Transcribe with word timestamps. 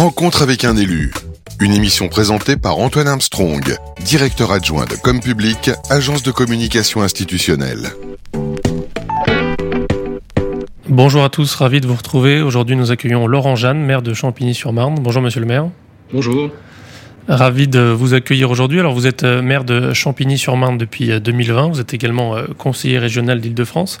Rencontre 0.00 0.40
avec 0.40 0.64
un 0.64 0.78
élu. 0.78 1.12
Une 1.60 1.74
émission 1.74 2.08
présentée 2.08 2.56
par 2.56 2.78
Antoine 2.78 3.06
Armstrong, 3.06 3.76
directeur 4.02 4.50
adjoint 4.50 4.86
de 4.86 4.94
Com 4.94 5.20
Public, 5.20 5.70
agence 5.90 6.22
de 6.22 6.30
communication 6.30 7.02
institutionnelle. 7.02 7.90
Bonjour 10.88 11.22
à 11.22 11.28
tous, 11.28 11.54
ravi 11.54 11.82
de 11.82 11.86
vous 11.86 11.96
retrouver. 11.96 12.40
Aujourd'hui, 12.40 12.76
nous 12.76 12.90
accueillons 12.90 13.26
Laurent 13.26 13.56
Jeanne, 13.56 13.84
maire 13.84 14.00
de 14.00 14.14
Champigny-sur-Marne. 14.14 14.94
Bonjour, 15.02 15.20
monsieur 15.20 15.40
le 15.40 15.46
maire. 15.46 15.68
Bonjour. 16.14 16.48
Ravi 17.28 17.68
de 17.68 17.80
vous 17.80 18.14
accueillir 18.14 18.50
aujourd'hui. 18.50 18.80
Alors, 18.80 18.94
vous 18.94 19.06
êtes 19.06 19.24
euh, 19.24 19.42
maire 19.42 19.64
de 19.64 19.92
Champigny-sur-Marne 19.92 20.78
depuis 20.78 21.20
2020. 21.20 21.62
Euh, 21.66 21.68
vous 21.72 21.80
êtes 21.80 21.92
également 21.92 22.36
euh, 22.36 22.46
conseiller 22.56 22.98
régional 22.98 23.38
d'Île-de-France. 23.38 24.00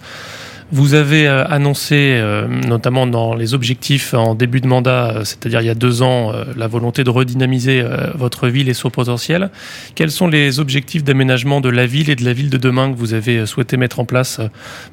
Vous 0.72 0.94
avez 0.94 1.26
annoncé, 1.26 2.22
notamment 2.66 3.06
dans 3.06 3.34
les 3.34 3.54
objectifs 3.54 4.14
en 4.14 4.36
début 4.36 4.60
de 4.60 4.68
mandat, 4.68 5.22
c'est-à-dire 5.24 5.60
il 5.60 5.66
y 5.66 5.70
a 5.70 5.74
deux 5.74 6.02
ans, 6.02 6.32
la 6.56 6.68
volonté 6.68 7.02
de 7.02 7.10
redynamiser 7.10 7.84
votre 8.14 8.46
ville 8.48 8.68
et 8.68 8.74
son 8.74 8.88
potentiel. 8.90 9.50
Quels 9.96 10.12
sont 10.12 10.28
les 10.28 10.60
objectifs 10.60 11.02
d'aménagement 11.02 11.60
de 11.60 11.70
la 11.70 11.86
ville 11.86 12.08
et 12.08 12.16
de 12.16 12.24
la 12.24 12.32
ville 12.32 12.50
de 12.50 12.56
demain 12.56 12.92
que 12.92 12.96
vous 12.96 13.14
avez 13.14 13.46
souhaité 13.46 13.76
mettre 13.76 13.98
en 13.98 14.04
place 14.04 14.40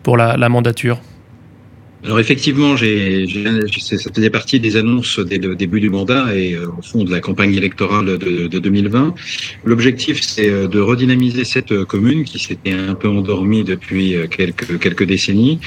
pour 0.01 0.17
la 0.17 0.49
mandature? 0.49 0.99
Alors 2.07 2.21
effectivement, 2.21 2.77
j'ai, 2.77 3.27
ça 3.79 3.97
faisait 4.15 4.29
partie 4.29 4.61
des 4.61 4.77
annonces 4.77 5.19
dès 5.19 5.39
le 5.39 5.57
début 5.57 5.81
du 5.81 5.89
mandat 5.89 6.33
et 6.33 6.53
euh, 6.53 6.67
au 6.79 6.81
fond 6.81 7.03
de 7.03 7.11
la 7.11 7.19
campagne 7.19 7.53
électorale 7.53 8.17
de, 8.17 8.47
de 8.47 8.59
2020. 8.59 9.13
L'objectif, 9.65 10.21
c'est 10.21 10.49
euh, 10.49 10.69
de 10.69 10.79
redynamiser 10.79 11.43
cette 11.43 11.73
euh, 11.73 11.83
commune 11.83 12.23
qui 12.23 12.39
s'était 12.39 12.71
un 12.71 12.95
peu 12.95 13.09
endormie 13.09 13.65
depuis 13.65 14.15
quelques, 14.31 14.79
quelques 14.79 15.03
décennies 15.03 15.59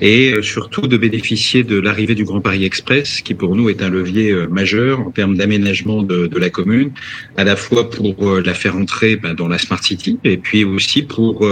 et 0.00 0.32
surtout 0.40 0.86
de 0.86 0.96
bénéficier 0.96 1.62
de 1.62 1.78
l'arrivée 1.78 2.14
du 2.14 2.24
Grand 2.24 2.40
Paris 2.40 2.64
Express, 2.64 3.20
qui 3.20 3.34
pour 3.34 3.54
nous 3.54 3.68
est 3.68 3.82
un 3.82 3.90
levier 3.90 4.34
majeur 4.48 5.00
en 5.00 5.10
termes 5.10 5.36
d'aménagement 5.36 6.02
de, 6.02 6.26
de, 6.26 6.38
la 6.38 6.48
commune, 6.48 6.92
à 7.36 7.44
la 7.44 7.54
fois 7.54 7.90
pour 7.90 8.40
la 8.40 8.54
faire 8.54 8.76
entrer 8.76 9.16
ben, 9.16 9.34
dans 9.34 9.48
la 9.48 9.58
Smart 9.58 9.82
City 9.82 10.18
et 10.24 10.38
puis 10.38 10.64
aussi 10.64 11.02
pour 11.02 11.46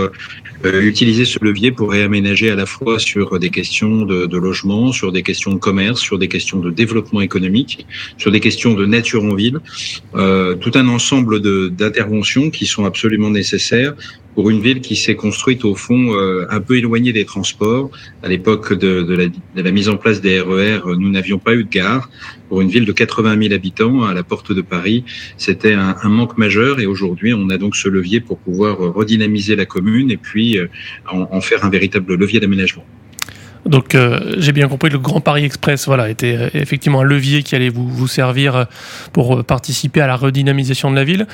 utiliser 0.65 1.25
ce 1.25 1.39
levier 1.43 1.73
pour 1.73 1.91
réaménager 1.91 2.51
à 2.51 2.55
la 2.55 2.67
fois 2.67 2.99
sur 2.99 3.39
des 3.39 3.51
questions 3.51 4.03
de 4.03 4.27
de 4.27 4.39
logement, 4.39 4.93
sur 4.93 5.13
des 5.13 5.23
questions 5.23 5.53
de 5.53 5.59
commerce, 5.59 6.01
sur 6.01 6.19
des 6.19 6.29
questions 6.29 6.59
de 6.59 6.71
développement 6.71 7.21
économique, 7.21 7.87
sur 8.19 8.31
des 8.31 8.41
questions 8.41 8.75
de 8.75 8.87
nature 8.87 9.25
en 9.25 9.35
ville, 9.35 9.59
euh, 10.15 10.55
tout 10.55 10.73
un 10.75 10.89
ensemble 10.89 11.41
d'interventions 11.71 12.51
qui 12.51 12.67
sont 12.67 12.85
absolument 12.85 13.31
nécessaires 13.31 13.95
pour 14.35 14.51
une 14.51 14.61
ville 14.61 14.81
qui 14.81 14.97
s'est 14.97 15.17
construite 15.17 15.65
au 15.65 15.75
fond 15.75 16.15
euh, 16.15 16.47
un 16.51 16.61
peu 16.61 16.77
éloignée 16.77 17.13
des 17.13 17.25
transports. 17.25 17.91
À 18.23 18.29
l'époque 18.29 18.73
de, 18.73 19.03
de, 19.03 19.31
la, 19.63 19.71
mise 19.73 19.89
en 19.89 19.97
place 19.97 20.21
des 20.21 20.41
RER, 20.41 20.81
e 20.87 20.97
nous 20.97 21.11
n'avions 21.11 21.39
pas 21.39 21.55
eu 21.55 21.65
de 21.65 21.69
gare. 21.69 22.09
Pour 22.49 22.61
une 22.61 22.69
ville 22.69 22.85
de 22.85 22.93
80 22.93 23.41
000 23.43 23.55
habitants 23.55 24.03
à 24.05 24.15
la 24.15 24.23
porte 24.23 24.53
de 24.53 24.61
Paris, 24.61 25.05
c'était 25.37 25.75
un, 25.75 25.95
manque 26.09 26.37
majeur 26.39 26.81
et 26.81 26.87
aujourd'hui 26.87 27.33
on 27.33 27.49
a 27.51 27.59
donc 27.59 27.77
ce 27.77 27.89
levier 27.89 28.21
pour 28.21 28.39
pouvoir 28.39 28.79
redynamiser 28.79 29.55
la 29.55 29.67
commune 29.67 30.11
et 30.11 30.17
puis 30.17 30.59
euh, 30.59 30.67
en 31.07 31.41
faire 31.41 31.65
un 31.65 31.71
véritable 31.71 32.15
levier 32.15 32.41
d'aménagement. 32.41 32.85
Donc 33.67 33.95
euh, 33.95 34.35
j'ai 34.39 34.53
bien 34.53 34.69
compris, 34.69 34.91
le 34.91 34.99
Grand 34.99 35.21
Paris 35.21 35.45
Express 35.45 35.87
voilà, 35.87 36.09
était 36.09 36.37
euh, 36.37 36.49
effectivement 36.55 37.01
un 37.01 37.05
levier 37.05 37.43
qui 37.43 37.55
allait 37.55 37.69
vous, 37.69 37.87
vous 37.89 38.09
servir 38.09 38.57
euh, 38.57 38.65
pour 39.13 39.45
participer 39.45 40.01
à 40.01 40.07
la 40.07 40.17
redynamisation 40.17 40.91
de 40.91 40.97
la 40.97 41.05
ville. 41.05 41.27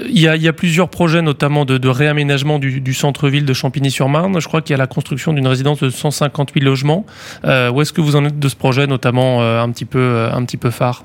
Il 0.00 0.18
y 0.18 0.28
a, 0.28 0.52
plusieurs 0.52 0.88
projets, 0.88 1.22
notamment 1.22 1.64
de, 1.64 1.88
réaménagement 1.88 2.58
du, 2.58 2.94
centre-ville 2.94 3.44
de 3.44 3.52
Champigny-sur-Marne. 3.52 4.40
Je 4.40 4.46
crois 4.46 4.62
qu'il 4.62 4.72
y 4.72 4.74
a 4.74 4.78
la 4.78 4.86
construction 4.86 5.32
d'une 5.32 5.46
résidence 5.46 5.80
de 5.80 5.90
158 5.90 6.60
logements. 6.60 7.04
Où 7.44 7.82
est-ce 7.82 7.92
que 7.92 8.00
vous 8.00 8.16
en 8.16 8.24
êtes 8.24 8.38
de 8.38 8.48
ce 8.48 8.56
projet, 8.56 8.86
notamment 8.86 9.42
un 9.42 9.70
petit 9.70 9.84
peu, 9.84 10.28
un 10.32 10.44
petit 10.44 10.56
peu 10.56 10.70
phare? 10.70 11.04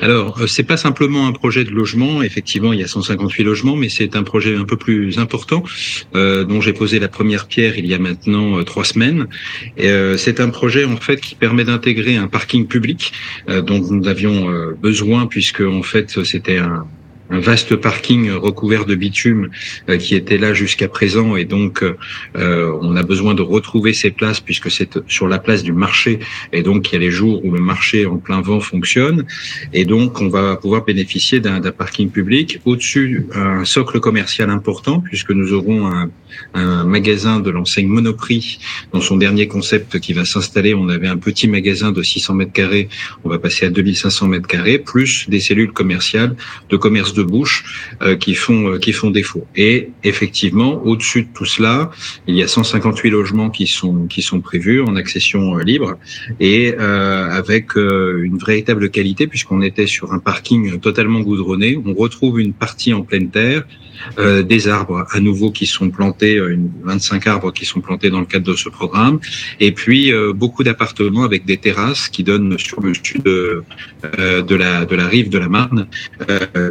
Alors, 0.00 0.40
euh, 0.40 0.46
c'est 0.46 0.62
pas 0.62 0.76
simplement 0.76 1.26
un 1.26 1.32
projet 1.32 1.64
de 1.64 1.70
logement. 1.70 2.22
Effectivement, 2.22 2.72
il 2.72 2.80
y 2.80 2.84
a 2.84 2.86
158 2.86 3.42
logements, 3.42 3.74
mais 3.74 3.88
c'est 3.88 4.16
un 4.16 4.22
projet 4.22 4.54
un 4.54 4.64
peu 4.64 4.76
plus 4.76 5.18
important 5.18 5.64
euh, 6.14 6.44
dont 6.44 6.60
j'ai 6.60 6.72
posé 6.72 6.98
la 6.98 7.08
première 7.08 7.46
pierre 7.46 7.78
il 7.78 7.86
y 7.86 7.94
a 7.94 7.98
maintenant 7.98 8.58
euh, 8.58 8.64
trois 8.64 8.84
semaines. 8.84 9.26
Euh, 9.80 10.16
c'est 10.16 10.40
un 10.40 10.50
projet 10.50 10.84
en 10.84 10.96
fait 10.96 11.20
qui 11.20 11.34
permet 11.34 11.64
d'intégrer 11.64 12.16
un 12.16 12.28
parking 12.28 12.66
public 12.66 13.12
dont 13.48 13.78
nous 13.78 14.06
avions 14.08 14.48
besoin 14.80 15.26
puisque 15.26 15.60
en 15.60 15.82
fait 15.82 16.24
c'était 16.24 16.58
un, 16.58 16.86
un 17.30 17.40
vaste 17.40 17.76
parking 17.76 18.30
recouvert 18.30 18.84
de 18.86 18.94
bitume 18.94 19.50
euh, 19.88 19.96
qui 19.96 20.14
était 20.14 20.38
là 20.38 20.54
jusqu'à 20.54 20.88
présent. 20.88 21.36
Et 21.36 21.44
donc 21.44 21.82
euh, 21.82 22.78
on 22.80 22.96
a 22.96 23.02
besoin 23.02 23.34
de 23.34 23.42
retrouver 23.42 23.92
ces 23.92 24.10
places 24.10 24.40
puisque 24.40 24.70
c'est 24.70 24.98
sur 25.08 25.28
la 25.28 25.38
place 25.38 25.62
du 25.62 25.72
marché. 25.72 26.20
Et 26.52 26.62
donc 26.62 26.90
il 26.90 26.94
y 26.94 26.96
a 26.96 27.00
les 27.00 27.10
jours 27.10 27.44
où 27.44 27.52
le 27.52 27.60
marché 27.60 28.06
en 28.06 28.16
plein 28.16 28.40
vent 28.40 28.60
fonctionne. 28.60 29.24
Et 29.72 29.84
donc 29.84 30.20
on 30.20 30.28
va 30.28 30.56
pouvoir 30.56 30.84
bénéficier 30.84 31.40
d'un 31.40 31.60
parking 31.60 32.10
public 32.10 32.60
au-dessus 32.64 33.26
un 33.34 33.64
socle 33.64 34.00
commercial 34.00 34.50
important 34.50 35.00
puisque 35.00 35.30
nous 35.30 35.52
aurons 35.52 35.86
un, 35.86 36.10
un 36.54 36.84
magasin 36.84 37.40
de 37.40 37.50
l'enseigne 37.50 37.88
Monoprix 37.88 38.58
dans 38.92 39.00
son 39.00 39.16
dernier 39.16 39.48
concept 39.48 39.98
qui 40.00 40.12
va 40.12 40.24
s'installer 40.24 40.74
on 40.74 40.88
avait 40.88 41.08
un 41.08 41.16
petit 41.16 41.48
magasin 41.48 41.92
de 41.92 42.02
600 42.02 42.34
mètres 42.34 42.52
carrés 42.52 42.88
on 43.24 43.28
va 43.28 43.38
passer 43.38 43.66
à 43.66 43.70
2500 43.70 44.28
mètres 44.28 44.48
carrés 44.48 44.78
plus 44.78 45.28
des 45.28 45.40
cellules 45.40 45.72
commerciales 45.72 46.36
de 46.70 46.76
commerce 46.76 47.14
de 47.14 47.22
bouche 47.22 47.64
euh, 48.02 48.16
qui 48.16 48.34
font 48.34 48.72
euh, 48.72 48.78
qui 48.78 48.92
font 48.92 49.10
défaut. 49.10 49.46
Et 49.56 49.90
effectivement, 50.04 50.82
au-dessus 50.84 51.22
de 51.22 51.28
tout 51.32 51.44
cela, 51.44 51.90
il 52.26 52.36
y 52.36 52.42
a 52.42 52.48
158 52.48 53.10
logements 53.10 53.50
qui 53.50 53.66
sont 53.66 54.06
qui 54.06 54.22
sont 54.22 54.40
prévus 54.40 54.82
en 54.82 54.96
accession 54.96 55.58
euh, 55.58 55.62
libre 55.62 55.98
et 56.40 56.74
avec 56.78 57.76
une 57.76 58.38
véritable 58.38 58.90
qualité 58.90 59.26
puisqu'on 59.26 59.62
était 59.62 59.86
sur 59.86 60.12
un 60.12 60.18
parking 60.18 60.78
totalement 60.80 61.20
goudronné. 61.20 61.78
On 61.84 61.94
retrouve 61.94 62.40
une 62.40 62.52
partie 62.52 62.92
en 62.92 63.02
pleine 63.02 63.30
terre 63.30 63.64
euh, 64.18 64.42
des 64.42 64.68
arbres 64.68 65.06
à 65.10 65.20
nouveau 65.20 65.50
qui 65.50 65.66
sont 65.66 65.90
plantés, 65.90 66.36
euh, 66.36 66.52
une, 66.52 66.70
25 66.84 67.26
arbres 67.26 67.52
qui 67.52 67.64
sont 67.64 67.80
plantés 67.80 68.10
dans 68.10 68.20
le 68.20 68.26
cadre 68.26 68.50
de 68.50 68.56
ce 68.56 68.68
programme, 68.68 69.20
et 69.60 69.72
puis 69.72 70.12
euh, 70.12 70.32
beaucoup 70.32 70.62
d'appartements 70.64 71.24
avec 71.24 71.44
des 71.44 71.56
terrasses 71.56 72.08
qui 72.08 72.24
donnent 72.24 72.58
sur 72.58 72.80
le 72.80 72.94
sud 72.94 73.22
de, 73.22 73.62
de 74.16 74.54
la 74.54 74.84
de 74.84 74.96
la 74.96 75.06
rive 75.06 75.28
de 75.28 75.38
la 75.38 75.48
Marne, 75.48 75.86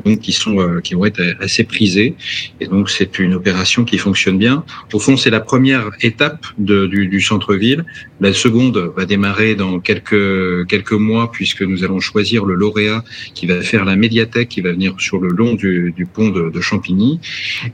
donc 0.06 0.20
qui 0.20 0.32
sont 0.32 0.80
qui 0.84 0.94
vont 0.96 1.06
être 1.06 1.22
assez 1.40 1.64
prisés, 1.64 2.16
et 2.60 2.68
donc 2.68 2.90
c'est 2.90 3.20
une 3.20 3.34
opération 3.34 3.84
qui 3.84 3.98
fonctionne 3.98 4.38
bien. 4.38 4.64
Au 4.94 5.00
fond, 5.00 5.18
c'est 5.18 5.30
la 5.30 5.40
première 5.40 5.90
étape 6.02 6.46
de, 6.58 6.88
du, 6.88 7.08
du 7.08 7.22
centre-ville. 7.22 7.86
La 8.22 8.34
seconde 8.34 8.92
va 8.96 9.06
démarrer 9.06 9.56
dans 9.56 9.80
quelques 9.80 10.68
quelques 10.68 10.94
mois 10.94 11.32
puisque 11.32 11.62
nous 11.62 11.84
allons 11.84 12.00
choisir 12.00 12.46
le 12.46 12.56
lauréat 12.56 13.04
qui 13.34 13.46
va 13.46 13.62
faire 13.62 13.86
la 13.86 13.96
médiathèque 13.96 14.50
qui 14.50 14.62
va 14.62 14.72
venir 14.72 14.96
sur 15.00 15.20
le 15.20 15.30
long 15.30 15.54
du, 15.54 15.94
du 15.96 16.06
pont 16.06 16.30
de 16.30 16.62
Champigny 16.62 17.17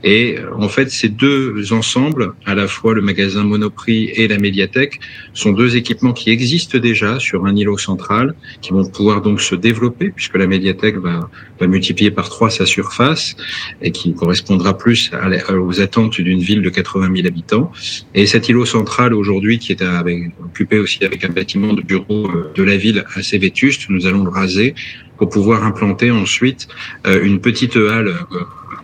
et 0.02 0.36
en 0.56 0.68
fait, 0.68 0.90
ces 0.90 1.08
deux 1.08 1.72
ensembles, 1.72 2.34
à 2.46 2.54
la 2.54 2.68
fois 2.68 2.94
le 2.94 3.02
magasin 3.02 3.44
Monoprix 3.44 4.10
et 4.14 4.28
la 4.28 4.38
médiathèque, 4.38 5.00
sont 5.32 5.52
deux 5.52 5.76
équipements 5.76 6.12
qui 6.12 6.30
existent 6.30 6.78
déjà 6.78 7.18
sur 7.18 7.46
un 7.46 7.54
îlot 7.54 7.78
central, 7.78 8.34
qui 8.60 8.72
vont 8.72 8.84
pouvoir 8.84 9.22
donc 9.22 9.40
se 9.40 9.54
développer, 9.54 10.10
puisque 10.10 10.36
la 10.36 10.46
médiathèque 10.46 10.96
va, 10.96 11.28
va 11.60 11.66
multiplier 11.66 12.10
par 12.10 12.28
trois 12.28 12.50
sa 12.50 12.66
surface 12.66 13.36
et 13.82 13.90
qui 13.90 14.14
correspondra 14.14 14.76
plus 14.76 15.10
aux 15.50 15.80
attentes 15.80 16.20
d'une 16.20 16.40
ville 16.40 16.62
de 16.62 16.70
80 16.70 17.14
000 17.14 17.26
habitants. 17.26 17.70
Et 18.14 18.26
cet 18.26 18.48
îlot 18.48 18.64
central 18.64 19.14
aujourd'hui, 19.14 19.58
qui 19.58 19.72
est 19.72 19.82
avec, 19.82 20.32
occupé 20.42 20.78
aussi 20.78 21.04
avec 21.04 21.24
un 21.24 21.30
bâtiment 21.30 21.72
de 21.72 21.82
bureau 21.82 22.28
euh, 22.28 22.52
de 22.54 22.62
la 22.62 22.76
ville 22.76 23.04
assez 23.14 23.38
vétuste, 23.38 23.88
nous 23.88 24.06
allons 24.06 24.24
le 24.24 24.30
raser 24.30 24.74
pour 25.18 25.28
pouvoir 25.28 25.64
implanter 25.64 26.10
ensuite 26.10 26.68
euh, 27.06 27.22
une 27.24 27.40
petite 27.40 27.76
halle 27.76 28.08
euh, 28.08 28.40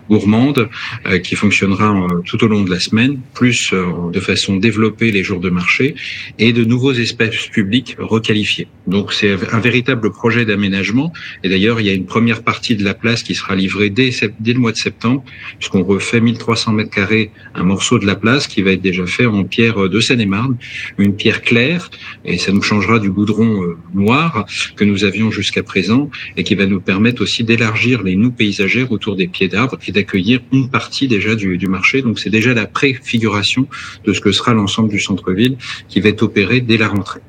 gourmande 0.09 0.69
euh, 1.05 1.19
qui 1.19 1.35
fonctionnera 1.35 2.07
tout 2.25 2.43
au 2.43 2.47
long 2.47 2.63
de 2.63 2.69
la 2.69 2.79
semaine, 2.79 3.19
plus 3.33 3.73
de 4.13 4.19
façon 4.19 4.57
développée 4.57 5.11
les 5.11 5.23
jours 5.23 5.39
de 5.39 5.49
marché 5.49 5.95
et 6.39 6.53
de 6.53 6.63
nouveaux 6.63 6.93
espaces 6.93 7.47
publics 7.47 7.95
requalifiés. 7.99 8.67
Donc 8.87 9.13
c'est 9.13 9.31
un 9.53 9.59
véritable 9.59 10.11
projet 10.11 10.45
d'aménagement 10.45 11.13
et 11.43 11.49
d'ailleurs 11.49 11.79
il 11.79 11.87
y 11.87 11.89
a 11.89 11.93
une 11.93 12.05
première 12.05 12.43
partie 12.43 12.75
de 12.75 12.83
la 12.83 12.93
place 12.93 13.23
qui 13.23 13.35
sera 13.35 13.55
livrée 13.55 13.89
dès, 13.89 14.11
dès 14.39 14.53
le 14.53 14.59
mois 14.59 14.71
de 14.71 14.77
septembre 14.77 15.23
puisqu'on 15.59 15.83
refait 15.83 16.19
1300 16.19 16.73
mètres 16.73 16.89
carrés 16.89 17.31
un 17.55 17.63
morceau 17.63 17.99
de 17.99 18.05
la 18.05 18.15
place 18.15 18.47
qui 18.47 18.61
va 18.61 18.71
être 18.71 18.81
déjà 18.81 19.05
fait 19.05 19.25
en 19.25 19.43
pierre 19.43 19.89
de 19.89 19.99
Seine-et-Marne, 19.99 20.57
une 20.97 21.15
pierre 21.15 21.41
claire 21.41 21.89
et 22.25 22.37
ça 22.37 22.51
nous 22.51 22.61
changera 22.61 22.99
du 22.99 23.11
goudron 23.11 23.75
noir 23.93 24.45
que 24.75 24.83
nous 24.83 25.03
avions 25.03 25.31
jusqu'à 25.31 25.63
présent 25.63 26.09
et 26.37 26.43
qui 26.43 26.55
va 26.55 26.65
nous 26.65 26.81
permettre 26.81 27.21
aussi 27.21 27.43
d'élargir 27.43 28.03
les 28.03 28.15
noues 28.15 28.31
paysagères 28.31 28.91
autour 28.91 29.15
des 29.15 29.27
pieds 29.27 29.47
d'arbres 29.47 29.77
d'accueillir 30.01 30.41
une 30.51 30.69
partie 30.69 31.07
déjà 31.07 31.35
du, 31.35 31.67
marché. 31.67 32.01
Donc 32.01 32.19
c'est 32.19 32.29
déjà 32.29 32.53
la 32.53 32.65
préfiguration 32.65 33.67
de 34.05 34.13
ce 34.13 34.21
que 34.21 34.31
sera 34.31 34.53
l'ensemble 34.53 34.89
du 34.89 34.99
centre-ville 34.99 35.57
qui 35.87 35.99
va 36.01 36.09
être 36.09 36.23
opéré 36.23 36.59
dès 36.61 36.77
la 36.77 36.87
rentrée. 36.87 37.21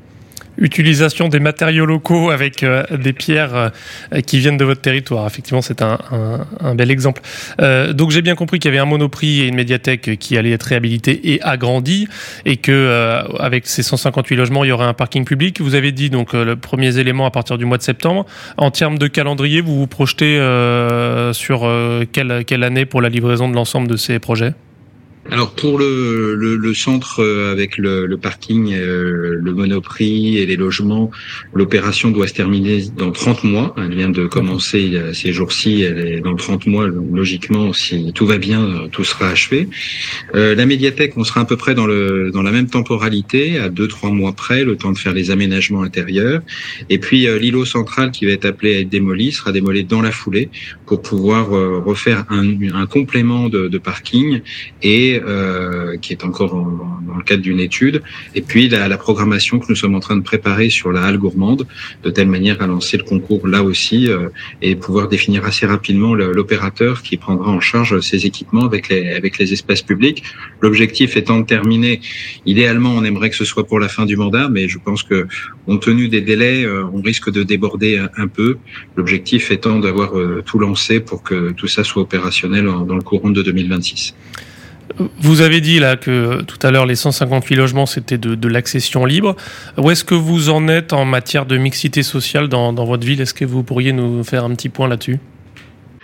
Utilisation 0.58 1.28
des 1.28 1.40
matériaux 1.40 1.86
locaux 1.86 2.30
avec 2.30 2.62
euh, 2.62 2.84
des 2.96 3.12
pierres 3.12 3.54
euh, 3.54 4.20
qui 4.20 4.38
viennent 4.38 4.56
de 4.56 4.64
votre 4.64 4.80
territoire. 4.80 5.26
Effectivement, 5.26 5.62
c'est 5.62 5.82
un, 5.82 5.98
bel 6.74 6.90
exemple. 6.90 7.22
Euh, 7.60 7.92
donc 7.92 8.10
j'ai 8.10 8.22
bien 8.22 8.34
compris 8.34 8.58
qu'il 8.58 8.70
y 8.70 8.74
avait 8.74 8.82
un 8.82 8.86
monoprix 8.86 9.40
et 9.40 9.46
une 9.46 9.54
médiathèque 9.54 10.18
qui 10.18 10.36
allaient 10.36 10.52
être 10.52 10.64
réhabilités 10.64 11.32
et 11.32 11.42
agrandis, 11.42 12.08
et 12.44 12.56
que 12.56 13.22
avec 13.38 13.66
ces 13.66 13.82
158 13.82 14.36
logements, 14.36 14.64
il 14.64 14.68
y 14.68 14.72
aurait 14.72 14.86
un 14.86 14.94
parking 14.94 15.24
public. 15.24 15.60
Vous 15.60 15.74
avez 15.74 15.92
dit 15.92 16.10
donc 16.10 16.32
le 16.32 16.56
premier 16.56 16.98
élément 16.98 17.26
à 17.26 17.30
partir 17.30 17.58
du 17.58 17.64
mois 17.64 17.78
de 17.78 17.82
septembre. 17.82 18.26
En 18.56 18.70
termes 18.70 18.98
de 18.98 19.06
calendrier, 19.06 19.60
vous 19.60 19.76
vous 19.78 19.86
projetez 19.86 20.36
sur 21.32 21.70
quelle 22.12 22.64
année 22.64 22.86
pour 22.86 23.02
la 23.02 23.08
livraison 23.08 23.48
de 23.48 23.54
l'ensemble 23.54 23.88
de 23.88 23.96
ces 23.96 24.18
projets? 24.18 24.54
Alors 25.30 25.54
pour 25.54 25.78
le, 25.78 26.34
le, 26.34 26.56
le 26.56 26.74
centre 26.74 27.20
euh, 27.20 27.52
avec 27.52 27.78
le, 27.78 28.06
le 28.06 28.16
parking, 28.16 28.72
euh, 28.72 29.38
le 29.40 29.54
monoprix 29.54 30.38
et 30.38 30.46
les 30.46 30.56
logements, 30.56 31.10
l'opération 31.54 32.10
doit 32.10 32.26
se 32.26 32.34
terminer 32.34 32.82
dans 32.96 33.12
30 33.12 33.44
mois. 33.44 33.74
Elle 33.78 33.94
vient 33.94 34.10
de 34.10 34.26
commencer 34.26 35.00
ces 35.14 35.32
jours-ci, 35.32 35.82
elle 35.82 35.98
est 35.98 36.20
dans 36.20 36.34
30 36.34 36.66
mois. 36.66 36.88
Logiquement, 36.88 37.72
si 37.72 38.12
tout 38.12 38.26
va 38.26 38.38
bien, 38.38 38.88
tout 38.90 39.04
sera 39.04 39.28
achevé. 39.28 39.68
Euh, 40.34 40.56
la 40.56 40.66
médiathèque, 40.66 41.12
on 41.16 41.24
sera 41.24 41.42
à 41.42 41.44
peu 41.44 41.56
près 41.56 41.74
dans, 41.74 41.86
le, 41.86 42.30
dans 42.32 42.42
la 42.42 42.50
même 42.50 42.68
temporalité, 42.68 43.58
à 43.58 43.68
2-3 43.68 44.12
mois 44.12 44.32
près, 44.32 44.64
le 44.64 44.76
temps 44.76 44.90
de 44.92 44.98
faire 44.98 45.14
les 45.14 45.30
aménagements 45.30 45.82
intérieurs. 45.82 46.42
Et 46.90 46.98
puis 46.98 47.28
l'îlot 47.38 47.64
central 47.64 48.10
qui 48.10 48.26
va 48.26 48.32
être 48.32 48.44
appelé 48.44 48.74
à 48.74 48.80
être 48.80 48.88
démoli 48.88 49.30
sera 49.30 49.52
démoli 49.52 49.84
dans 49.84 50.02
la 50.02 50.10
foulée 50.10 50.50
pour 50.86 51.00
pouvoir 51.00 51.50
refaire 51.50 52.24
un, 52.28 52.44
un 52.74 52.86
complément 52.86 53.48
de, 53.48 53.68
de 53.68 53.78
parking 53.78 54.40
et 54.82 55.11
euh, 55.24 55.96
qui 55.96 56.12
est 56.12 56.24
encore 56.24 56.54
dans 56.54 57.16
le 57.16 57.22
cadre 57.24 57.42
d'une 57.42 57.60
étude, 57.60 58.02
et 58.34 58.42
puis 58.42 58.68
la, 58.68 58.88
la, 58.88 58.98
programmation 58.98 59.58
que 59.58 59.66
nous 59.68 59.74
sommes 59.74 59.94
en 59.94 60.00
train 60.00 60.16
de 60.16 60.22
préparer 60.22 60.70
sur 60.70 60.92
la 60.92 61.02
halle 61.02 61.18
gourmande, 61.18 61.66
de 62.04 62.10
telle 62.10 62.28
manière 62.28 62.62
à 62.62 62.66
lancer 62.66 62.96
le 62.96 63.02
concours 63.02 63.46
là 63.48 63.62
aussi 63.62 64.08
euh, 64.08 64.28
et 64.60 64.76
pouvoir 64.76 65.08
définir 65.08 65.44
assez 65.44 65.66
rapidement 65.66 66.14
l'opérateur 66.14 67.02
qui 67.02 67.16
prendra 67.16 67.50
en 67.50 67.60
charge 67.60 68.00
ces 68.00 68.26
équipements 68.26 68.64
avec 68.64 68.88
les, 68.88 69.10
avec 69.10 69.38
les 69.38 69.52
espaces 69.52 69.82
publics. 69.82 70.22
L'objectif 70.60 71.16
étant 71.16 71.40
de 71.40 71.46
terminer, 71.46 72.00
idéalement, 72.46 72.90
on 72.90 73.04
aimerait 73.04 73.30
que 73.30 73.36
ce 73.36 73.44
soit 73.44 73.66
pour 73.66 73.80
la 73.80 73.88
fin 73.88 74.06
du 74.06 74.16
mandat, 74.16 74.48
mais 74.48 74.68
je 74.68 74.78
pense 74.78 75.02
que, 75.02 75.26
compte 75.66 75.82
tenu 75.82 76.08
des 76.08 76.20
délais, 76.20 76.64
euh, 76.64 76.84
on 76.92 77.02
risque 77.02 77.30
de 77.30 77.42
déborder 77.42 78.00
un, 78.16 78.28
peu. 78.28 78.56
L'objectif 78.96 79.50
étant 79.50 79.78
d'avoir 79.78 80.12
tout 80.46 80.58
lancé 80.58 81.00
pour 81.00 81.22
que 81.22 81.52
tout 81.52 81.66
ça 81.66 81.84
soit 81.84 82.02
opérationnel 82.02 82.64
dans 82.64 82.94
le 82.94 83.02
courant 83.02 83.30
de 83.30 83.42
2026. 83.42 84.14
Vous 85.20 85.40
avez 85.40 85.60
dit 85.60 85.78
là 85.78 85.96
que 85.96 86.42
tout 86.42 86.58
à 86.62 86.70
l'heure 86.70 86.86
les 86.86 86.94
158 86.94 87.56
logements 87.56 87.86
c'était 87.86 88.18
de, 88.18 88.48
l'accession 88.48 89.04
libre. 89.04 89.36
Où 89.78 89.90
est-ce 89.90 90.04
que 90.04 90.14
vous 90.14 90.50
en 90.50 90.68
êtes 90.68 90.92
en 90.92 91.04
matière 91.04 91.46
de 91.46 91.56
mixité 91.56 92.02
sociale 92.02 92.48
dans 92.48 92.72
votre 92.72 93.06
ville? 93.06 93.20
Est-ce 93.20 93.34
que 93.34 93.44
vous 93.44 93.62
pourriez 93.62 93.92
nous 93.92 94.24
faire 94.24 94.44
un 94.44 94.50
petit 94.54 94.68
point 94.68 94.88
là-dessus? 94.88 95.18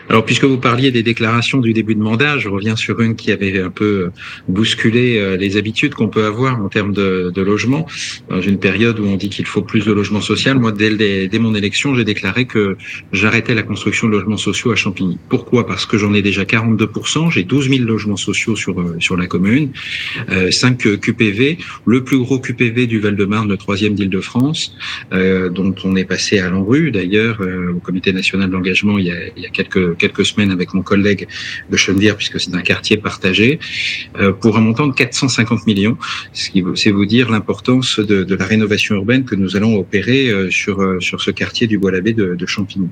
Alors, 0.08 0.25
puisque 0.25 0.44
vous 0.44 0.58
parliez 0.58 0.90
des 0.90 1.02
déclarations 1.02 1.58
du 1.58 1.72
début 1.75 1.94
de 1.94 2.00
mandat, 2.00 2.38
je 2.38 2.49
reviens 2.49 2.76
sur 2.76 3.00
une 3.00 3.14
qui 3.14 3.31
avait 3.31 3.60
un 3.60 3.70
peu 3.70 4.10
bousculé 4.49 5.19
euh, 5.19 5.37
les 5.37 5.56
habitudes 5.58 5.94
qu'on 5.94 6.08
peut 6.08 6.25
avoir 6.25 6.62
en 6.62 6.69
termes 6.69 6.93
de, 6.94 7.31
de, 7.34 7.43
logement. 7.43 7.87
Dans 8.31 8.40
une 8.40 8.58
période 8.58 8.99
où 9.00 9.05
on 9.06 9.16
dit 9.16 9.28
qu'il 9.28 9.44
faut 9.44 9.62
plus 9.62 9.84
de 9.84 9.93
logements 9.93 10.22
sociaux, 10.22 10.55
moi, 10.55 10.72
dès, 10.72 11.38
mon 11.38 11.55
élection, 11.55 11.94
j'ai 11.94 12.05
déclaré 12.05 12.46
que 12.46 12.76
j'arrêtais 13.12 13.55
la 13.55 13.62
construction 13.62 14.06
de 14.06 14.12
logements 14.12 14.38
sociaux 14.38 14.70
à 14.70 14.76
Champigny. 14.76 15.19
Pourquoi? 15.28 15.66
Parce 15.66 15.84
que 15.84 15.99
j'en 15.99 16.14
ai 16.14 16.22
déjà 16.22 16.44
42%, 16.44 17.31
j'ai 17.31 17.44
12 17.44 17.69
000 17.69 17.84
logements 17.84 18.16
sociaux 18.16 18.56
sur, 18.56 18.81
euh, 18.81 18.96
sur 19.00 19.16
la 19.16 19.26
commune, 19.26 19.72
euh, 20.31 20.50
5 20.50 21.00
QPV, 21.00 21.58
le 21.87 22.04
plus 22.04 22.19
gros 22.19 22.38
QPV 22.38 22.87
du 22.87 22.99
Val-de-Marne, 22.99 23.49
le 23.49 23.56
troisième 23.56 23.94
d'Île-de-France, 23.94 24.75
euh, 25.12 25.50
dont 25.50 25.75
on 25.84 25.96
est 25.96 26.04
passé 26.04 26.38
à 26.38 26.49
l'enrue 26.49 26.90
d'ailleurs 26.90 27.40
au 27.75 27.81
Comité 27.81 28.12
national 28.12 28.50
d'engagement 28.50 28.99
il, 28.99 29.08
il 29.37 29.43
y 29.43 29.46
a 29.46 29.50
quelques 29.50 29.98
quelques 29.99 30.25
semaines 30.25 30.50
avec 30.50 30.75
mon 30.75 30.83
collègue 30.83 31.27
de 31.71 31.77
Chenevière, 31.77 32.17
puisque 32.17 32.41
c'est 32.41 32.55
un 32.55 32.62
quartier 32.62 32.97
partagé, 32.97 33.59
euh, 34.19 34.33
pour 34.33 34.56
un 34.56 34.61
montant 34.61 34.87
de 34.87 34.95
450 34.95 35.67
millions, 35.67 35.97
ce 36.33 36.50
qui 36.50 36.65
c'est 36.75 36.91
vous 36.91 37.06
dire 37.06 37.31
l'importance 37.31 37.99
de, 37.99 38.25
de, 38.25 38.35
la 38.35 38.45
rénovation 38.45 38.95
urbaine 38.95 39.25
que 39.25 39.35
nous 39.35 39.56
allons 39.56 39.77
opérer 39.77 40.29
euh, 40.29 40.50
sur, 40.50 40.81
euh, 40.81 41.00
sur 41.00 41.21
ce 41.21 41.31
quartier 41.31 41.67
du 41.67 41.79
Bois-l'Abbé 41.79 42.12
de, 42.12 42.35
de 42.35 42.47
Champigny. 42.47 42.89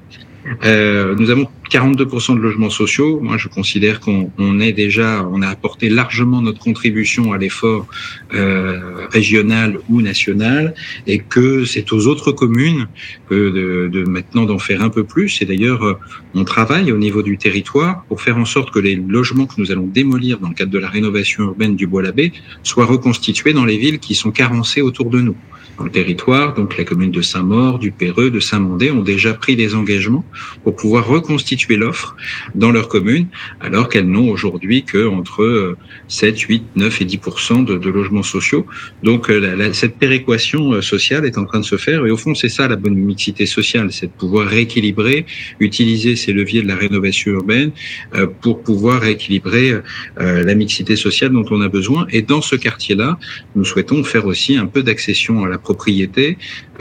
Euh, 0.65 1.15
nous 1.19 1.31
avons 1.31 1.49
42% 1.71 2.37
de 2.37 2.41
logements 2.41 2.71
sociaux. 2.71 3.21
Moi, 3.21 3.37
je 3.37 3.49
considère 3.49 4.01
qu'on 4.01 4.31
on 4.39 4.61
est 4.61 4.73
déjà, 4.73 5.27
on 5.33 5.43
a 5.43 5.49
apporté 5.49 5.89
largement 5.89 6.41
notre 6.41 6.61
contribution 6.61 7.33
à 7.33 7.39
l'effort 7.39 7.87
euh, 8.35 9.07
régional 9.11 9.79
ou 9.89 10.01
national, 10.01 10.75
et 11.07 11.19
que 11.19 11.65
c'est 11.65 11.93
aux 11.93 12.07
autres 12.07 12.33
communes 12.33 12.87
que 13.29 13.35
de, 13.35 13.89
de 13.89 14.05
maintenant 14.05 14.45
d'en 14.45 14.59
faire 14.59 14.83
un 14.83 14.91
peu 14.91 15.05
plus. 15.05 15.43
Et 15.43 15.45
d'ailleurs, 15.45 15.99
on 16.35 16.45
travaille 16.45 16.93
au 16.93 16.99
niveau 16.99 17.23
du 17.23 17.39
territoire 17.39 18.05
pour 18.05 18.23
faire 18.23 18.37
en 18.37 18.45
sorte 18.45 18.71
que 18.71 18.79
les 18.79 18.95
logements 18.95 19.47
que 19.47 19.55
nous 19.59 19.73
allons 19.73 19.87
démolir 19.87 20.39
dans 20.39 20.49
le 20.49 20.55
cadre 20.55 20.71
de 20.71 20.79
la 20.79 20.89
rénovation 20.89 21.45
urbaine 21.45 21.77
du 21.77 21.87
Bois-l'Abbé 21.87 22.33
soient 22.63 22.87
reconstitués 22.87 23.53
dans 23.53 23.65
les 23.65 23.79
villes 23.79 23.99
qui 23.99 24.15
sont 24.15 24.31
carencées 24.31 24.83
autour 24.83 25.11
de 25.11 25.21
nous 25.21 25.37
dans 25.79 25.85
le 25.85 25.91
territoire. 25.91 26.55
Donc, 26.55 26.77
les 26.77 26.85
communes 26.85 27.11
de 27.11 27.21
Saint-Maur, 27.23 27.79
du 27.79 27.91
Péreux, 27.91 28.31
de 28.31 28.41
Saint-Mandé 28.41 28.91
ont 28.91 29.03
déjà 29.03 29.35
pris 29.35 29.57
des 29.57 29.75
engagements 29.75 30.25
pour 30.65 30.77
pouvoir 30.77 31.07
reconstituer 31.07 31.77
l'offre 31.77 32.17
dans 32.55 32.71
leurs 32.71 32.89
communes, 32.89 33.29
alors 33.61 33.89
qu'elles 33.89 34.09
n'ont 34.09 34.31
aujourd'hui 34.31 34.85
que 34.85 35.07
entre 35.07 35.77
7, 36.09 36.39
8, 36.41 36.65
9 36.77 37.01
et 37.01 37.05
10 37.05 37.21
de, 37.67 37.77
de 37.79 37.91
logements 37.91 38.23
sociaux. 38.23 38.67
Donc, 39.03 39.31
euh, 39.31 39.73
cette 39.73 39.99
péréquation 39.99 40.73
euh, 40.73 40.83
sociale 40.83 41.25
est 41.27 41.39
en 41.39 41.45
train 41.45 41.61
de 41.61 41.65
se 41.65 41.77
faire. 41.77 42.07
Et 42.07 42.11
au 42.11 42.17
fond, 42.17 42.35
c'est 42.35 42.49
ça 42.49 42.69
la 42.69 42.77
bonne 42.77 42.95
mixité 42.95 43.47
sociale, 43.47 43.93
c'est 43.93 44.07
de 44.07 44.13
pouvoir 44.13 44.47
rééquilibrer, 44.49 45.27
utiliser 45.61 46.17
ces 46.17 46.33
leviers 46.33 46.63
de 46.63 46.69
la 46.69 46.77
rénovation 46.77 47.33
urbaine 47.33 47.71
euh, 48.15 48.27
pour 48.27 48.63
pouvoir 48.63 49.01
rééquilibrer 49.01 49.75
la 50.17 50.55
mixité 50.55 50.97
sociale 50.97 51.31
dont 51.31 51.45
on 51.51 51.61
a 51.61 51.69
besoin. 51.69 52.07
Et 52.11 52.23
dans 52.23 52.41
ce 52.41 52.57
quartier-là, 52.57 53.19
nous 53.55 53.65
souhaitons 53.65 54.03
faire 54.05 54.27
aussi 54.27 54.57
un 54.57 54.67
peu 54.67 54.83
d'accession 54.83 55.45
à 55.45 55.49
la 55.49 55.59
propriété, 55.59 56.39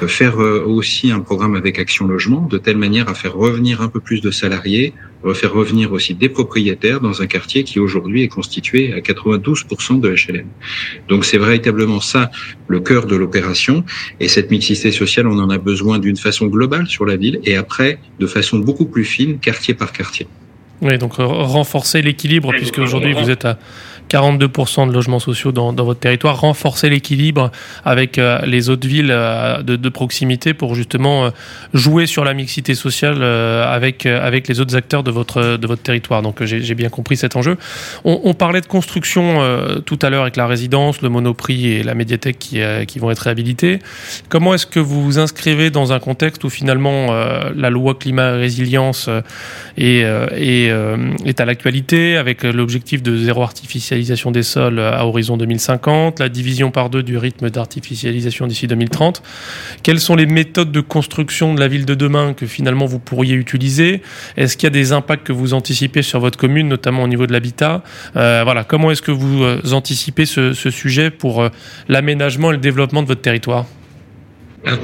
faire 0.08 0.38
aussi 0.38 1.12
un 1.12 1.20
programme 1.20 1.56
avec 1.56 1.80
Action 1.80 2.08
Logement, 2.08 2.48
de 2.50 2.58
telle 2.58 2.78
manière 2.78 3.10
à 3.10 3.14
faire 3.14 3.38
revenir 3.48 3.82
un 3.82 3.90
peu 3.90 4.02
plus 4.08 4.22
de 4.22 4.32
salariés, 4.32 4.94
faire 5.34 5.54
revenir 5.54 5.92
aussi 5.92 6.14
des 6.14 6.30
propriétaires 6.30 7.00
dans 7.08 7.22
un 7.24 7.28
quartier 7.36 7.64
qui 7.64 7.80
aujourd'hui 7.80 8.20
est 8.26 8.28
constitué 8.28 8.94
à 8.94 9.00
92% 9.00 10.00
de 10.00 10.10
HLM. 10.10 10.48
Donc 11.10 11.26
c'est 11.26 11.42
véritablement 11.48 12.02
ça 12.14 12.30
le 12.68 12.80
cœur 12.80 13.04
de 13.08 13.16
l'opération. 13.16 13.84
Et 14.20 14.28
cette 14.28 14.52
mixité 14.52 14.92
sociale, 14.92 15.28
on 15.28 15.40
en 15.40 15.50
a 15.50 15.58
besoin 15.58 15.98
d'une 16.06 16.18
façon 16.28 16.46
globale 16.46 16.88
sur 16.88 17.06
la 17.06 17.16
ville 17.16 17.40
et 17.44 17.56
après 17.56 17.98
de 18.20 18.28
façon 18.28 18.60
beaucoup 18.60 18.86
plus 18.86 19.06
fine, 19.16 19.40
quartier 19.40 19.74
par 19.74 19.92
quartier. 19.92 20.28
Oui, 20.82 20.98
donc 20.98 21.14
renforcer 21.16 22.02
l'équilibre, 22.02 22.52
puisque 22.52 22.80
aujourd'hui 22.80 23.14
vous 23.14 23.30
êtes 23.30 23.46
à 23.46 23.58
42% 24.10 24.88
de 24.88 24.94
logements 24.94 25.20
sociaux 25.20 25.52
dans, 25.52 25.74
votre 25.74 26.00
territoire, 26.00 26.40
renforcer 26.40 26.90
l'équilibre 26.90 27.52
avec 27.84 28.18
euh, 28.18 28.40
les 28.46 28.70
autres 28.70 28.88
villes 28.88 29.12
euh, 29.12 29.62
de, 29.62 29.90
proximité 29.90 30.54
pour 30.54 30.76
justement 30.76 31.26
euh, 31.26 31.30
jouer 31.74 32.06
sur 32.06 32.24
la 32.24 32.34
mixité 32.34 32.76
sociale 32.76 33.24
avec, 33.24 34.06
avec 34.06 34.48
les 34.48 34.60
autres 34.60 34.76
acteurs 34.76 35.04
de 35.04 35.12
votre, 35.12 35.58
de 35.58 35.68
votre 35.68 35.82
territoire. 35.82 36.22
Donc 36.22 36.44
j'ai 36.44 36.76
bien 36.76 36.90
compris 36.90 37.18
cet 37.18 37.36
enjeu. 37.36 37.58
On, 38.04 38.34
parlait 38.34 38.62
de 38.62 38.66
construction 38.66 39.40
tout 39.86 40.00
à 40.02 40.10
l'heure 40.10 40.24
avec 40.24 40.36
la 40.36 40.48
résidence, 40.48 41.02
le 41.02 41.10
monoprix 41.10 41.68
et 41.68 41.84
la 41.84 41.94
médiathèque 41.94 42.40
qui, 42.40 42.60
qui 42.88 43.00
vont 43.00 43.12
être 43.12 43.20
réhabilités. 43.20 43.80
Comment 44.30 44.54
est-ce 44.54 44.66
que 44.66 44.80
vous 44.80 45.04
vous 45.04 45.20
inscrivez 45.20 45.70
dans 45.70 45.94
un 45.94 46.00
contexte 46.00 46.44
où 46.44 46.50
finalement 46.50 47.14
la 47.56 47.70
loi 47.70 47.96
climat 47.96 48.36
et 48.36 48.40
résilience 48.40 49.10
est 49.78 50.04
à 51.40 51.46
l'actualité 51.46 52.18
avec 52.18 52.44
l'objectif 52.44 53.02
de 53.02 53.18
zéro 53.18 53.44
artificiel 53.44 53.95
des 54.32 54.44
sols 54.44 54.80
à 54.80 55.06
horizon 55.06 55.38
2050, 55.38 56.20
la 56.20 56.30
division 56.30 56.72
par 56.72 56.90
deux 56.90 57.04
du 57.04 57.18
rythme 57.18 57.50
d'artificialisation 57.50 58.48
d'ici 58.48 58.68
2030. 58.68 59.22
Quelles 59.84 60.00
sont 60.00 60.16
les 60.16 60.26
méthodes 60.26 60.72
de 60.72 60.82
construction 60.82 61.54
de 61.54 61.60
la 61.60 61.68
ville 61.68 61.86
de 61.86 61.96
demain 61.96 62.34
que 62.34 62.46
finalement 62.46 62.86
vous 62.86 63.00
pourriez 63.00 63.36
utiliser? 63.36 64.02
Est-ce 64.38 64.58
qu'il 64.58 64.68
y 64.68 64.68
a 64.68 64.72
des 64.72 64.92
impacts 64.92 65.26
que 65.26 65.34
vous 65.34 65.54
anticipez 65.54 66.02
sur 66.02 66.20
votre 66.20 66.38
commune, 66.38 66.68
notamment 66.68 67.04
au 67.04 67.08
niveau 67.08 67.28
de 67.28 67.34
l'habitat? 67.34 67.84
Euh, 68.16 68.42
Voilà, 68.44 68.64
comment 68.64 68.92
est-ce 68.92 69.02
que 69.02 69.12
vous 69.12 69.44
euh, 69.44 69.62
anticipez 69.72 70.26
ce, 70.26 70.54
sujet 70.54 71.10
pour 71.10 71.42
euh, 71.42 71.50
l'aménagement 71.88 72.52
et 72.52 72.54
le 72.54 72.60
développement 72.60 73.02
de 73.02 73.08
votre 73.08 73.22
territoire? 73.22 73.66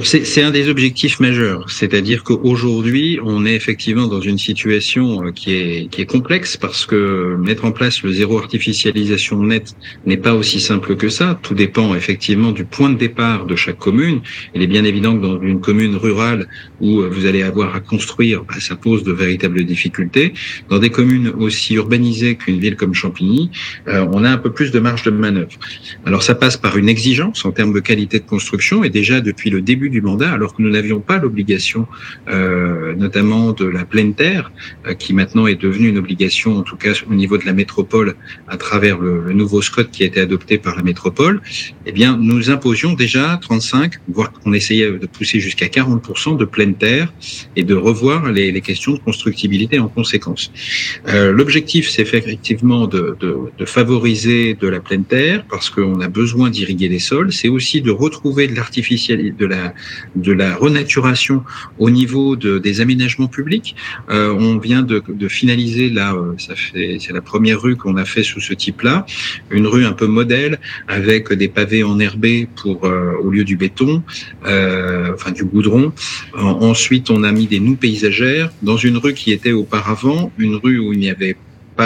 C'est 0.04 0.42
un 0.42 0.52
des 0.52 0.68
objectifs 0.68 1.18
majeurs, 1.18 1.68
c'est-à-dire 1.68 2.22
qu'aujourd'hui, 2.22 3.18
on 3.24 3.44
est 3.44 3.54
effectivement 3.54 4.06
dans 4.06 4.20
une 4.20 4.38
situation 4.38 5.26
euh, 5.26 5.32
qui 5.32 5.54
est, 5.54 5.90
qui 5.90 6.00
est 6.00 6.06
complexe 6.06 6.56
parce 6.56 6.86
que 6.86 7.36
mettre 7.36 7.64
en 7.64 7.72
place 7.72 8.02
le 8.02 8.12
zéro 8.12 8.38
artificialisation 8.38 9.42
net 9.42 9.74
n'est 10.06 10.16
pas 10.16 10.34
aussi 10.34 10.60
simple 10.60 10.94
que 10.94 11.08
ça. 11.08 11.38
Tout 11.42 11.54
dépend 11.54 11.96
effectivement 11.96 12.52
du 12.52 12.64
point 12.64 12.90
de 12.90 12.96
départ 12.96 13.44
de 13.44 13.56
chaque 13.56 13.78
commune. 13.78 14.20
Il 14.54 14.62
est 14.62 14.68
bien 14.68 14.84
évident 14.84 15.16
que 15.16 15.22
dans 15.22 15.42
une 15.42 15.60
commune 15.60 15.96
rurale 15.96 16.46
où 16.80 17.00
euh, 17.00 17.08
vous 17.08 17.26
allez 17.26 17.42
avoir 17.42 17.74
à 17.74 17.80
construire, 17.80 18.44
bah, 18.44 18.60
ça 18.60 18.76
pose 18.76 19.02
de 19.02 19.12
véritables 19.12 19.64
difficultés. 19.64 20.32
Dans 20.68 20.78
des 20.78 20.90
communes 20.90 21.32
aussi 21.40 21.74
urbanisées 21.74 22.36
qu'une 22.36 22.60
ville 22.60 22.76
comme 22.76 22.94
Champigny, 22.94 23.50
euh, 23.88 24.06
on 24.12 24.22
a 24.22 24.30
un 24.30 24.38
peu 24.38 24.52
plus 24.52 24.70
de 24.70 24.78
marge 24.78 25.02
de 25.02 25.10
manœuvre. 25.10 25.58
Alors 26.06 26.22
ça 26.22 26.36
passe 26.36 26.56
par 26.56 26.76
une 26.76 26.88
exigence 26.88 27.44
en 27.44 27.50
termes 27.50 27.72
de 27.72 27.80
qualité 27.80 28.20
de 28.20 28.26
construction 28.26 28.84
et 28.84 28.90
déjà 28.90 29.20
depuis 29.20 29.50
le 29.50 29.60
début 29.60 29.71
début 29.72 29.88
du 29.88 30.02
mandat, 30.02 30.30
alors 30.30 30.54
que 30.54 30.60
nous 30.60 30.72
n'avions 30.76 31.00
pas 31.00 31.16
l'obligation, 31.24 31.86
euh, 32.28 32.94
notamment 33.04 33.44
de 33.52 33.66
la 33.78 33.84
pleine 33.92 34.12
terre, 34.24 34.52
euh, 34.86 34.92
qui 35.02 35.14
maintenant 35.20 35.46
est 35.52 35.60
devenue 35.66 35.88
une 35.94 36.00
obligation, 36.04 36.50
en 36.60 36.64
tout 36.70 36.76
cas 36.84 36.92
au 37.10 37.14
niveau 37.22 37.36
de 37.42 37.46
la 37.50 37.54
métropole, 37.54 38.08
à 38.48 38.56
travers 38.66 38.96
le, 38.98 39.32
nouveau 39.32 39.62
SCOT 39.62 39.88
qui 39.94 40.02
a 40.02 40.06
été 40.10 40.20
adopté 40.28 40.58
par 40.66 40.74
la 40.76 40.82
métropole. 40.90 41.40
Eh 41.86 41.92
bien, 41.92 42.10
nous 42.30 42.50
imposions 42.56 42.92
déjà 43.04 43.24
35, 43.40 43.94
voire 44.16 44.30
qu'on 44.32 44.52
essayait 44.52 44.90
de 45.04 45.06
pousser 45.06 45.40
jusqu'à 45.40 45.68
40% 45.68 46.36
de 46.36 46.44
pleine 46.44 46.74
terre 46.74 47.08
et 47.56 47.64
de 47.72 47.74
revoir 47.74 48.30
les, 48.30 48.60
questions 48.60 48.92
de 48.92 49.02
constructibilité 49.08 49.78
en 49.78 49.88
conséquence. 49.88 50.52
Euh, 51.08 51.32
L'objectif, 51.32 51.88
c'est 51.92 52.02
effectivement 52.02 52.86
de, 52.86 53.16
de, 53.18 53.30
de 53.60 53.64
favoriser 53.64 54.54
de 54.54 54.68
la 54.68 54.80
pleine 54.80 55.06
terre 55.16 55.44
parce 55.48 55.70
qu'on 55.70 56.00
a 56.00 56.08
besoin 56.08 56.50
d'irriguer 56.50 56.88
les 56.96 57.04
sols. 57.10 57.32
C'est 57.32 57.52
aussi 57.56 57.80
de 57.80 57.90
retrouver 58.04 58.46
de 58.48 58.54
l'artificiel, 58.54 59.34
de 59.42 59.46
la, 59.54 59.61
de 60.16 60.32
la 60.32 60.54
renaturation 60.54 61.42
au 61.78 61.90
niveau 61.90 62.36
de, 62.36 62.58
des 62.58 62.80
aménagements 62.80 63.28
publics. 63.28 63.74
Euh, 64.10 64.32
on 64.32 64.58
vient 64.58 64.82
de, 64.82 65.02
finaliser 65.28 65.88
là, 65.90 66.14
euh, 66.14 66.34
ça 66.38 66.54
fait, 66.54 66.98
c'est 67.00 67.12
la 67.12 67.20
première 67.20 67.60
rue 67.60 67.76
qu'on 67.76 67.96
a 67.96 68.04
fait 68.04 68.22
sous 68.22 68.40
ce 68.40 68.54
type-là, 68.54 69.06
une 69.50 69.66
rue 69.66 69.84
un 69.84 69.92
peu 69.92 70.06
modèle 70.06 70.58
avec 70.88 71.32
des 71.32 71.48
pavés 71.48 71.82
enherbés 71.82 72.48
pour 72.56 72.84
euh, 72.84 73.12
au 73.22 73.30
lieu 73.30 73.44
du 73.44 73.56
béton, 73.56 74.02
enfin 74.44 75.30
du 75.32 75.44
goudron. 75.44 75.92
ensuite, 76.34 77.10
on 77.10 77.22
a 77.22 77.32
mis 77.32 77.46
des 77.46 77.60
noues 77.60 77.76
paysagères 77.76 78.50
dans 78.62 78.76
une 78.76 78.96
rue 78.96 79.14
qui 79.14 79.32
était 79.32 79.52
auparavant 79.52 80.32
une 80.38 80.56
rue 80.56 80.78
où 80.78 80.92
il 80.92 80.98
n'y 80.98 81.10
avait 81.10 81.36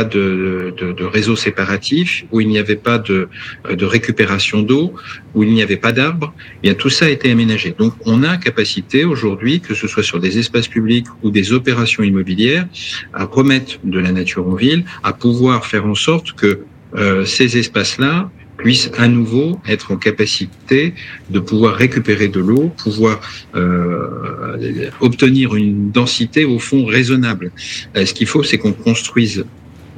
de, 0.05 0.75
de, 0.77 0.93
de, 0.93 1.05
réseau 1.05 1.37
séparatif, 1.37 2.25
où 2.31 2.41
il 2.41 2.49
n'y 2.49 2.59
avait 2.59 2.77
pas 2.77 2.99
de, 2.99 3.29
récupération 3.65 4.63
d'eau, 4.63 4.95
où 5.35 5.43
il 5.43 5.53
n'y 5.53 5.63
avait 5.63 5.77
pas 5.77 5.93
d'arbres, 5.93 6.33
eh 6.57 6.59
bien 6.63 6.75
tout 6.75 6.91
ça 6.91 7.07
a 7.07 7.09
été 7.09 7.31
aménagé. 7.31 7.75
Donc 7.79 7.95
on 8.05 8.23
a 8.23 8.37
capacité 8.37 9.05
aujourd'hui, 9.05 9.61
que 9.61 9.75
ce 9.75 9.87
soit 9.89 10.03
sur 10.03 10.21
des 10.21 10.39
espaces 10.39 10.69
publics 10.69 11.07
ou 11.23 11.31
des 11.31 11.53
opérations 11.53 12.03
immobilières, 12.03 12.67
à 13.13 13.25
remettre 13.25 13.79
de 13.85 13.99
la 13.99 14.13
nature 14.13 14.49
en 14.49 14.55
ville, 14.55 14.85
à 15.03 15.13
pouvoir 15.13 15.67
faire 15.67 15.87
en 15.87 15.95
sorte 15.95 16.33
que 16.33 16.61
euh, 16.95 17.25
ces 17.25 17.59
espaces-là 17.59 18.31
puissent 18.57 18.91
à 18.97 19.09
nouveau 19.09 19.61
être 19.69 19.93
en 19.93 19.97
capacité 19.97 20.95
de 21.31 21.39
pouvoir 21.39 21.75
récupérer 21.75 22.29
de 22.29 22.41
l'eau, 22.41 22.73
pouvoir 22.83 23.21
euh, 23.55 24.91
obtenir 25.01 25.55
une 25.55 25.91
densité 25.91 26.45
au 26.45 26.59
fond 26.59 26.85
raisonnable. 26.85 27.53
Euh, 27.97 28.07
ce 28.07 28.15
qu'il 28.15 28.27
faut, 28.27 28.43
c'est 28.43 28.59
qu'on 28.59 28.73
construise 28.73 29.45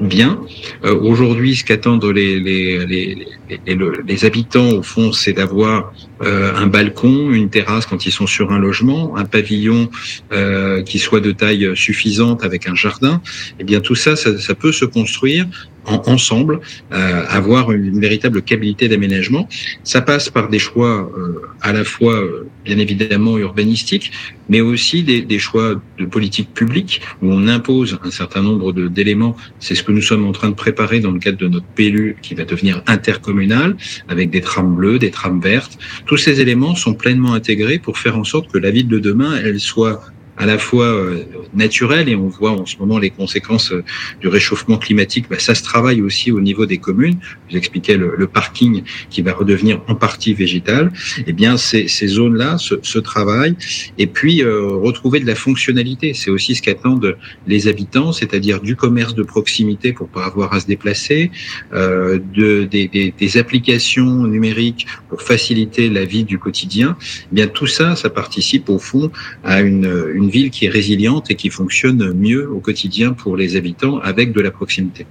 bien. 0.00 0.40
Euh, 0.84 0.98
Aujourd'hui, 1.00 1.56
ce 1.56 1.64
qu'attendent 1.64 2.04
les, 2.04 2.38
les, 2.40 2.86
les, 2.86 3.26
les, 3.66 3.78
les 4.06 4.24
habitants, 4.24 4.70
au 4.70 4.82
fond, 4.82 5.12
c'est 5.12 5.32
d'avoir 5.32 5.92
euh, 6.22 6.54
un 6.54 6.66
balcon, 6.66 7.30
une 7.32 7.50
terrasse 7.50 7.86
quand 7.86 8.06
ils 8.06 8.12
sont 8.12 8.26
sur 8.26 8.52
un 8.52 8.58
logement, 8.58 9.16
un 9.16 9.24
pavillon 9.24 9.90
euh, 10.32 10.82
qui 10.82 10.98
soit 10.98 11.20
de 11.20 11.32
taille 11.32 11.70
suffisante 11.74 12.44
avec 12.44 12.68
un 12.68 12.74
jardin. 12.74 13.20
Eh 13.58 13.64
bien, 13.64 13.80
tout 13.80 13.94
ça, 13.94 14.16
ça, 14.16 14.38
ça 14.38 14.54
peut 14.54 14.72
se 14.72 14.84
construire 14.84 15.46
en, 15.88 16.02
ensemble, 16.06 16.60
euh, 16.92 17.24
avoir 17.28 17.72
une 17.72 18.00
véritable 18.00 18.42
qualité 18.42 18.88
d'aménagement. 18.88 19.48
Ça 19.84 20.00
passe 20.00 20.30
par 20.30 20.48
des 20.48 20.58
choix 20.58 21.10
euh, 21.16 21.40
à 21.60 21.72
la 21.72 21.84
fois, 21.84 22.14
euh, 22.14 22.48
bien 22.64 22.78
évidemment, 22.78 23.38
urbanistiques, 23.38 24.12
mais 24.48 24.60
aussi 24.60 25.02
des, 25.02 25.22
des, 25.22 25.38
choix 25.38 25.80
de 25.98 26.06
politique 26.06 26.52
publique 26.54 27.00
où 27.22 27.32
on 27.32 27.48
impose 27.48 27.98
un 28.04 28.10
certain 28.10 28.42
nombre 28.42 28.72
d'éléments. 28.72 29.36
C'est 29.60 29.74
ce 29.74 29.82
que 29.82 29.92
nous 29.92 30.02
sommes 30.02 30.26
en 30.26 30.32
train 30.32 30.48
de 30.48 30.54
préparer 30.54 31.00
dans 31.00 31.10
le 31.10 31.18
cadre 31.18 31.38
de 31.38 31.48
notre 31.48 31.66
PLU 31.66 32.16
qui 32.22 32.34
va 32.34 32.44
devenir 32.44 32.82
intercommunal 32.86 33.76
avec 34.08 34.30
des 34.30 34.40
trames 34.40 34.74
bleues, 34.74 34.98
des 34.98 35.10
trames 35.10 35.40
vertes. 35.40 35.78
Tous 36.06 36.16
ces 36.16 36.40
éléments 36.40 36.74
sont 36.74 36.94
pleinement 36.94 37.34
intégrés 37.34 37.78
pour 37.78 37.98
faire 37.98 38.18
en 38.18 38.24
sorte 38.24 38.50
que 38.50 38.58
la 38.58 38.70
ville 38.70 38.88
de 38.88 38.98
demain, 38.98 39.38
elle 39.42 39.60
soit 39.60 40.02
à 40.38 40.46
la 40.46 40.58
fois 40.58 40.86
euh, 40.86 41.24
naturel 41.54 42.08
et 42.08 42.14
on 42.14 42.28
voit 42.28 42.52
en 42.52 42.66
ce 42.66 42.76
moment 42.78 42.98
les 42.98 43.10
conséquences 43.10 43.72
euh, 43.72 43.84
du 44.20 44.28
réchauffement 44.28 44.78
climatique. 44.78 45.26
Bah, 45.28 45.38
ça 45.38 45.54
se 45.54 45.62
travaille 45.62 46.00
aussi 46.00 46.30
au 46.32 46.40
niveau 46.40 46.66
des 46.66 46.78
communes. 46.78 47.18
Vous 47.50 47.56
expliquais 47.56 47.96
le, 47.96 48.14
le 48.16 48.26
parking 48.26 48.82
qui 49.10 49.22
va 49.22 49.32
redevenir 49.32 49.80
en 49.88 49.94
partie 49.94 50.34
végétal. 50.34 50.92
Eh 51.26 51.32
bien, 51.32 51.56
ces, 51.56 51.88
ces 51.88 52.06
zones-là 52.06 52.58
se, 52.58 52.74
se, 52.82 52.98
travaillent 52.98 53.56
et 53.98 54.06
puis 54.06 54.42
euh, 54.42 54.68
retrouver 54.68 55.20
de 55.20 55.26
la 55.26 55.34
fonctionnalité. 55.34 56.14
C'est 56.14 56.30
aussi 56.30 56.54
ce 56.54 56.62
qu'attendent 56.62 57.16
les 57.46 57.68
habitants, 57.68 58.12
c'est-à-dire 58.12 58.60
du 58.60 58.76
commerce 58.76 59.14
de 59.14 59.22
proximité 59.22 59.92
pour 59.92 60.08
pas 60.08 60.24
avoir 60.24 60.52
à 60.52 60.60
se 60.60 60.66
déplacer, 60.66 61.30
euh, 61.72 62.18
de, 62.34 62.64
des, 62.64 62.88
des, 62.88 63.14
des, 63.16 63.36
applications 63.36 64.26
numériques 64.26 64.86
pour 65.08 65.22
faciliter 65.22 65.88
la 65.88 66.04
vie 66.04 66.24
du 66.24 66.38
quotidien. 66.38 66.96
Eh 67.30 67.34
bien, 67.34 67.46
tout 67.46 67.66
ça, 67.66 67.96
ça 67.96 68.10
participe 68.10 68.68
au 68.68 68.78
fond 68.78 69.10
à 69.44 69.60
une, 69.60 70.10
une 70.14 70.27
une 70.28 70.34
ville 70.34 70.50
qui 70.50 70.66
est 70.66 70.68
résiliente 70.68 71.30
et 71.30 71.36
qui 71.36 71.48
fonctionne 71.48 72.12
mieux 72.12 72.50
au 72.50 72.60
quotidien 72.60 73.14
pour 73.14 73.34
les 73.34 73.56
habitants 73.56 73.96
avec 73.96 74.32
de 74.32 74.42
la 74.42 74.50
proximité. 74.50 75.06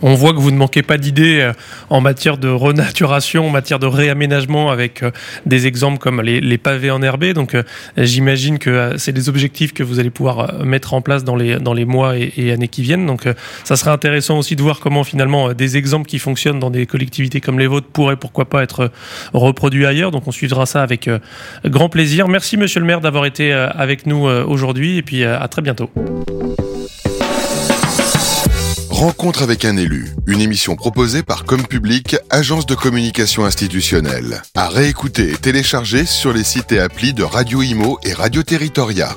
On 0.00 0.14
voit 0.14 0.32
que 0.32 0.38
vous 0.38 0.50
ne 0.50 0.56
manquez 0.56 0.82
pas 0.82 0.96
d'idées 0.96 1.40
euh, 1.40 1.52
en 1.90 2.00
matière 2.00 2.38
de 2.38 2.48
renaturation, 2.48 3.46
en 3.46 3.50
matière 3.50 3.78
de 3.78 3.86
réaménagement, 3.86 4.70
avec 4.70 5.02
euh, 5.02 5.10
des 5.44 5.66
exemples 5.66 5.98
comme 5.98 6.22
les, 6.22 6.58
pavés 6.58 6.90
enherbés. 6.90 7.34
Donc, 7.34 7.54
euh, 7.54 7.62
j'imagine 7.96 8.58
que 8.58 8.94
c'est 8.96 9.12
des 9.12 9.28
objectifs 9.28 9.72
que 9.72 9.82
vous 9.82 9.98
allez 9.98 10.10
pouvoir 10.10 10.64
mettre 10.64 10.94
en 10.94 11.00
place 11.00 11.24
dans 11.24 11.34
les, 11.34 11.84
mois 11.84 12.16
et, 12.16 12.32
et 12.36 12.52
années 12.52 12.68
qui 12.68 12.82
viennent. 12.82 13.06
Donc, 13.06 13.28
ça 13.64 13.76
serait 13.76 13.90
intéressant 13.90 14.38
aussi 14.38 14.56
de 14.56 14.62
voir 14.62 14.80
comment 14.80 15.04
finalement 15.04 15.52
des 15.52 15.76
exemples 15.76 16.08
qui 16.08 16.18
fonctionnent 16.18 16.58
dans 16.58 16.70
des 16.70 16.86
collectivités 16.86 17.40
comme 17.40 17.58
les 17.58 17.66
vôtres 17.66 17.88
pourraient 17.88 18.16
pourquoi 18.16 18.48
pas 18.48 18.62
être 18.62 18.90
reproduits 19.32 19.86
ailleurs. 19.86 20.10
Donc, 20.10 20.26
on 20.26 20.32
suivra 20.32 20.66
ça 20.66 20.82
avec 20.82 21.08
grand 21.64 21.88
plaisir. 21.88 22.28
Merci, 22.28 22.56
monsieur 22.56 22.80
le 22.80 22.86
maire, 22.86 23.00
d'avoir 23.00 23.26
été 23.26 23.52
avec 23.52 24.06
nous 24.06 24.24
aujourd'hui 24.26 24.98
et 24.98 25.02
puis 25.02 25.24
à 25.24 25.46
très 25.48 25.62
bientôt. 25.62 25.90
Rencontre 28.98 29.44
avec 29.44 29.64
un 29.64 29.76
élu, 29.76 30.08
une 30.26 30.40
émission 30.40 30.74
proposée 30.74 31.22
par 31.22 31.44
Comme 31.44 31.64
Public, 31.64 32.16
agence 32.30 32.66
de 32.66 32.74
communication 32.74 33.44
institutionnelle. 33.44 34.42
À 34.56 34.68
réécouter 34.68 35.30
et 35.30 35.36
télécharger 35.36 36.04
sur 36.04 36.32
les 36.32 36.42
sites 36.42 36.72
et 36.72 36.80
applis 36.80 37.12
de 37.12 37.22
Radio 37.22 37.62
Imo 37.62 38.00
et 38.02 38.12
Radio 38.12 38.42
Territoria. 38.42 39.16